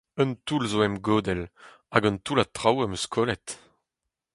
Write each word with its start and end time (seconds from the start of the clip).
Un 0.23 0.29
toull 0.45 0.65
zo 0.71 0.79
em 0.87 0.95
godell, 1.07 1.43
hag 1.93 2.07
un 2.11 2.17
toullad 2.25 2.49
traoù 2.55 2.79
am 2.83 2.93
eus 2.97 3.05
kollet. 3.13 3.45